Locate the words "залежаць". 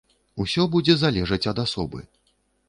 1.03-1.39